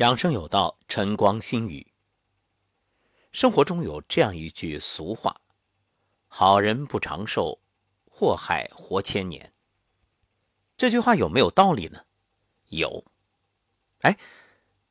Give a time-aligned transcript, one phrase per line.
[0.00, 1.88] 养生有道，晨光心语。
[3.32, 5.42] 生活中有这样一句俗话
[6.26, 7.60] ：“好人不长寿，
[8.10, 9.52] 祸害活千年。”
[10.78, 12.04] 这句话有没有道理呢？
[12.68, 13.04] 有。
[14.00, 14.16] 哎，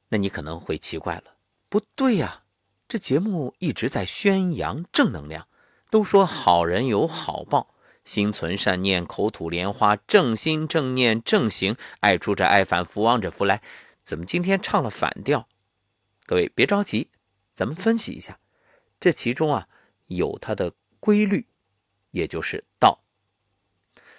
[0.10, 1.38] 那你可能会奇怪了，
[1.70, 2.44] 不对呀，
[2.88, 5.48] 这节目一直在宣扬正能量，
[5.90, 7.74] 都说好人有好报，
[8.06, 13.64] 心存善念，口吐莲花，正心正念正行，爱出者爱返，福往者福来。
[14.10, 15.48] 怎么今天唱了反调？
[16.26, 17.12] 各位别着急，
[17.54, 18.40] 咱们分析一下，
[19.00, 19.70] 这其中啊
[20.08, 21.46] 有它的规律，
[22.10, 23.04] 也就是道。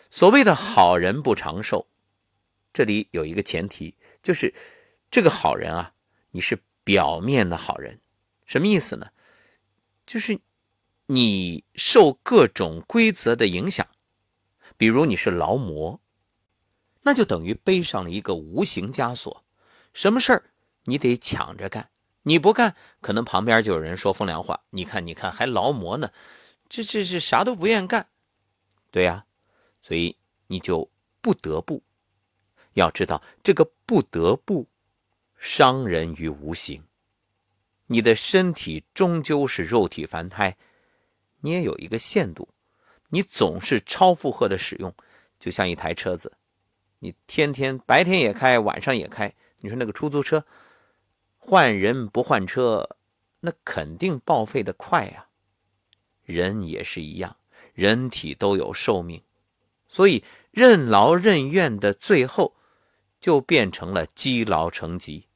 [0.09, 1.89] 所谓的好人不长寿，
[2.73, 4.55] 这里有一个前提，就是
[5.11, 5.95] 这个好人啊，
[6.31, 8.01] 你是表面的好人，
[8.47, 9.11] 什么意思呢？
[10.07, 10.39] 就是
[11.07, 13.89] 你受各种规则的影响，
[14.77, 16.01] 比如你是劳模，
[17.03, 19.45] 那就等于背上了一个无形枷锁。
[19.93, 20.51] 什么事儿
[20.85, 21.91] 你得抢着干，
[22.23, 24.63] 你不干，可能旁边就有人说风凉话。
[24.71, 26.11] 你看，你看，还劳模呢，
[26.69, 28.07] 这这这啥都不愿干，
[28.91, 29.27] 对呀，
[29.83, 30.17] 所以
[30.47, 31.83] 你就不得不
[32.75, 34.69] 要知道这个不得不
[35.37, 36.85] 伤人于无形。
[37.87, 40.57] 你的身体终究是肉体凡胎，
[41.41, 42.49] 你也有一个限度，
[43.09, 44.95] 你总是超负荷的使用，
[45.39, 46.39] 就像一台车子，
[47.01, 49.35] 你天天白天也开，晚上也开。
[49.61, 50.45] 你说那个出租车
[51.39, 52.97] 换人不换车，
[53.41, 55.29] 那肯定报废的快呀。
[56.25, 57.37] 人也是一样，
[57.75, 59.23] 人体都有寿命，
[59.89, 62.55] 所以任劳任怨的最后
[63.21, 65.27] 就变成了积劳成疾。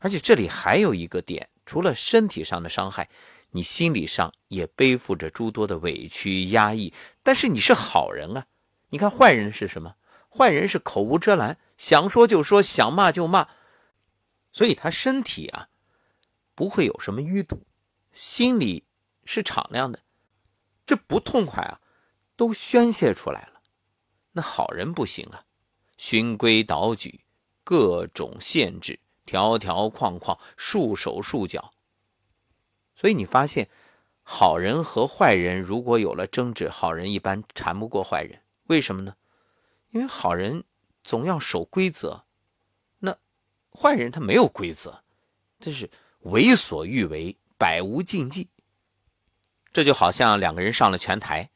[0.00, 3.08] 而且这里还有一个点，除了身体上的伤害，
[3.50, 6.92] 你心理上也背负着诸多的委屈压抑。
[7.22, 8.46] 但是你是好人啊，
[8.90, 9.96] 你看坏人是什么？
[10.28, 11.58] 坏人是口无遮拦。
[11.82, 13.48] 想说就说，想骂就骂，
[14.52, 15.68] 所以他身体啊
[16.54, 17.66] 不会有什么淤堵，
[18.12, 18.86] 心里
[19.24, 20.04] 是敞亮的，
[20.86, 21.80] 这不痛快啊
[22.36, 23.62] 都宣泄出来了。
[24.30, 25.44] 那好人不行啊，
[25.98, 27.24] 循规蹈矩，
[27.64, 31.72] 各种限制，条条框框，束手束脚。
[32.94, 33.68] 所以你发现，
[34.22, 39.16] 好人和坏人如果有了争执，好人一般缠不过坏人，为什么呢？
[39.88, 40.62] 因为好人。
[41.02, 42.24] 总要守规则，
[42.98, 43.18] 那
[43.72, 45.02] 坏人他没有规则，
[45.58, 45.90] 这是
[46.20, 48.48] 为所欲为，百无禁忌。
[49.72, 51.50] 这就好像两个人上了拳台，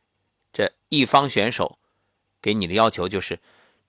[0.52, 1.78] 这一方选手
[2.40, 3.38] 给你的要求就是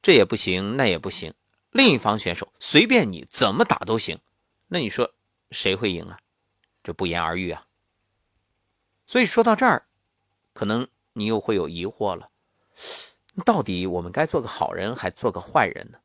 [0.02, 1.32] 这也不行，那也不行；
[1.72, 4.20] 另一方选手随便你怎么打都行。
[4.68, 5.14] 那你说
[5.50, 6.20] 谁会赢啊？
[6.84, 7.66] 这不言而喻啊。
[9.06, 9.88] 所以说到这儿，
[10.54, 12.30] 可能你又会有疑惑了。
[13.46, 16.00] 到底我们该做个好人，还做个坏人呢？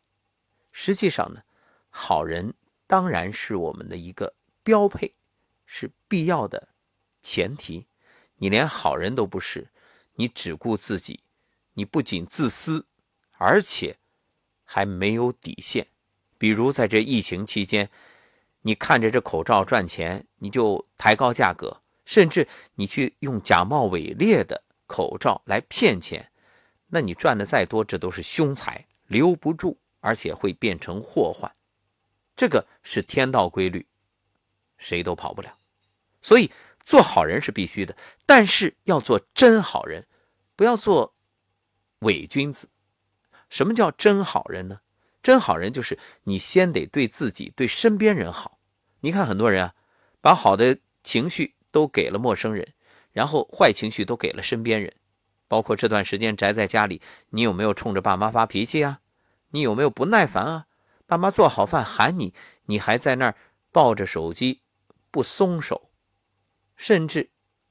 [0.71, 1.43] 实际上呢，
[1.91, 2.55] 好人
[2.87, 5.15] 当然是我们的一个标配，
[5.65, 6.69] 是必要的
[7.21, 7.87] 前提。
[8.37, 9.69] 你连好人都不是，
[10.15, 11.21] 你只顾自己，
[11.75, 12.87] 你不仅自私，
[13.39, 13.99] 而且
[14.65, 15.87] 还没有底线。
[16.39, 17.89] 比如在这疫情期间，
[18.63, 26.32] 你看着这口罩赚钱，你就抬高价格，甚至你去用假冒伪劣的口罩来骗钱。
[26.95, 31.51] 那你赚的再多，这都是凶财，留不住，而且会变成祸患。
[32.37, 33.87] 这个是天道规律，
[34.77, 35.57] 谁都跑不了。
[36.21, 36.53] 所以
[36.85, 40.07] 做好人是必须的，但是要做真好人，
[40.55, 41.15] 不要做
[42.01, 42.69] 伪君子。
[43.49, 44.83] 什么叫真好人呢？
[45.23, 48.59] 真好人就是你先得对自己、对身边人好。
[49.01, 49.75] 你看很多人啊，
[50.21, 52.75] 把好的情绪都给了陌生人，
[53.13, 54.93] 然后坏情绪都给了身边人。
[55.53, 59.03] 包括这段时间宅在家里，你有没有冲着爸妈发脾气啊？
[59.51, 60.67] 你有没有不耐烦啊？
[61.05, 62.33] 爸妈做好饭喊你，
[62.65, 63.37] 你还在那儿
[63.71, 64.63] 抱着手机
[65.11, 65.91] 不松手，
[66.75, 67.29] 甚至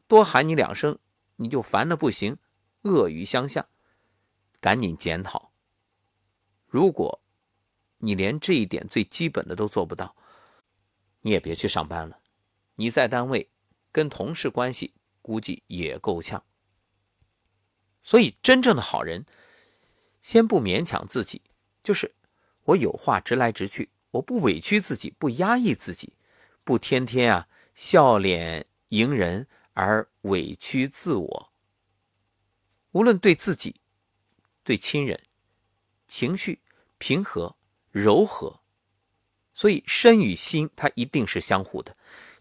[0.08, 1.00] 多喊你两声
[1.38, 2.38] 你就烦的不行，
[2.84, 3.66] 恶语相向，
[4.60, 5.52] 赶紧检讨。
[6.70, 7.20] 如果
[7.98, 10.16] 你连这一点最基本的都做不到，
[11.22, 12.20] 你也别去上班了。
[12.76, 13.50] 你在单位
[13.92, 14.94] 跟同事关系
[15.24, 16.44] 估计也够呛。
[18.04, 19.26] 所以，真正的好人，
[20.22, 21.42] 先不勉强自己，
[21.84, 22.14] 就是
[22.64, 26.14] 我有话直来直去，我不委屈自己，不压抑自己，
[26.64, 31.52] 不天天啊笑脸迎人而委屈自我。
[32.92, 33.76] 无论对自己、
[34.64, 35.22] 对亲人，
[36.08, 36.60] 情绪
[36.98, 37.56] 平和
[37.90, 38.62] 柔和。
[39.54, 41.96] 所以，身与心它一定是相互的，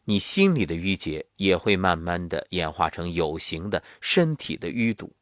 [0.05, 5.13] 你心里的郁结也会慢慢的演化成有形的身体的淤堵。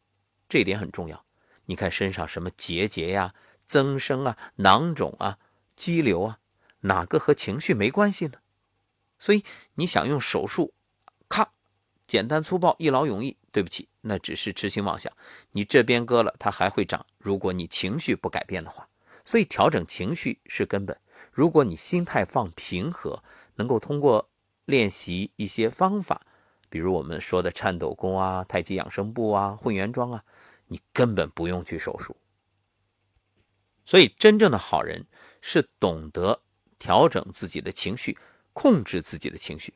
[0.48, 1.24] 这一点很重要。
[1.66, 3.34] 你看身上什么结节呀、
[3.66, 5.38] 增生啊、囊肿啊、
[5.76, 6.38] 肌瘤啊，
[6.80, 8.38] 哪个和情绪没关系呢？
[9.18, 10.72] 所以你想用手术，
[11.28, 11.50] 咔，
[12.06, 13.36] 简单粗暴，一劳永逸。
[13.50, 15.12] 对不起，那只是痴心妄想。
[15.52, 17.06] 你这边割了，它还会长。
[17.18, 18.88] 如果你情绪不改变的话，
[19.24, 21.00] 所以调整情绪是根本。
[21.32, 23.24] 如果你心态放平和，
[23.56, 24.28] 能够通过
[24.64, 26.20] 练习一些方法，
[26.68, 30.24] 比如我们说的颤抖功啊、太极养生步啊、混元桩啊，
[30.68, 32.16] 你根本不用去手术。
[33.84, 35.06] 所以，真正的好人
[35.40, 36.42] 是懂得
[36.78, 38.16] 调整自己的情绪，
[38.52, 39.74] 控制自己的情绪。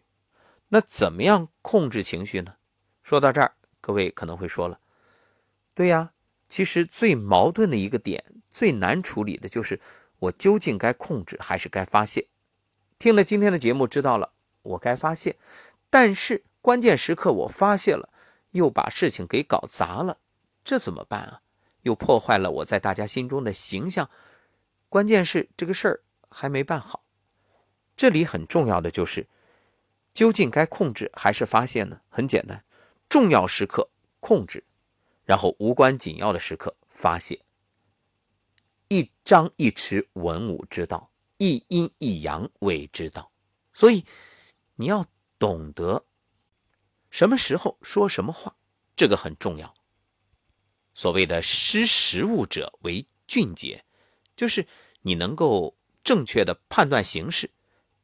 [0.68, 2.56] 那怎么样控制情绪呢？
[3.02, 3.54] 说到这儿。
[3.84, 4.78] 各位可能会说了，
[5.74, 6.12] 对呀，
[6.48, 9.80] 其实最矛盾的一个点，最难处理的就是
[10.20, 12.28] 我究竟该控制还是该发泄。
[12.96, 15.36] 听了今天的节目，知道了我该发泄，
[15.90, 18.10] 但是关键时刻我发泄了，
[18.52, 20.18] 又把事情给搞砸了，
[20.64, 21.42] 这怎么办啊？
[21.82, 24.08] 又破坏了我在大家心中的形象。
[24.88, 27.02] 关键是这个事儿还没办好，
[27.96, 29.26] 这里很重要的就是，
[30.14, 32.02] 究竟该控制还是发泄呢？
[32.08, 32.64] 很简单。
[33.08, 34.64] 重要时刻控制，
[35.24, 37.40] 然后无关紧要的时刻发泄。
[38.88, 43.32] 一张一弛，文武之道；一阴一阳，谓之道。
[43.74, 44.04] 所以
[44.76, 45.06] 你要
[45.38, 46.04] 懂得
[47.10, 48.54] 什么时候说什么话，
[48.94, 49.74] 这个很重要。
[51.02, 53.84] 所谓的识时务者为俊杰，
[54.36, 54.68] 就是
[55.00, 57.50] 你能够正确的判断形势，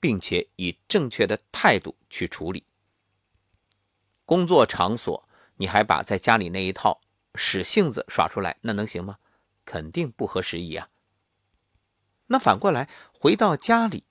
[0.00, 2.64] 并且以正确的态度去处理。
[4.24, 5.28] 工作场所，
[5.58, 7.00] 你还把在家里那一套
[7.36, 9.18] 使性子耍出来，那能行吗？
[9.64, 10.88] 肯定不合时宜啊。
[12.26, 14.02] 那反过来，回到家里，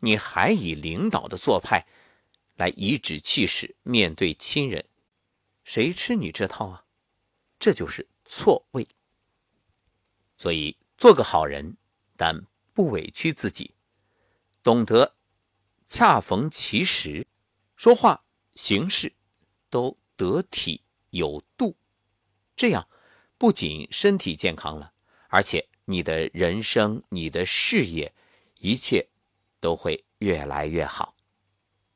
[0.00, 1.86] 你还以领导的做派
[2.56, 4.84] 来颐指气使面对亲人，
[5.62, 6.83] 谁吃你这套啊？
[7.64, 8.86] 这就是错位。
[10.36, 11.78] 所以，做个好人，
[12.14, 12.44] 但
[12.74, 13.74] 不委屈自己，
[14.62, 15.14] 懂得
[15.86, 17.26] 恰逢其时
[17.74, 18.26] 说话。
[18.54, 19.14] 行事
[19.70, 21.74] 都得体有度，
[22.54, 22.86] 这样
[23.38, 24.92] 不仅身体健康了，
[25.28, 28.14] 而且你的人生、你的事业，
[28.58, 29.08] 一切
[29.58, 31.13] 都会越来越好。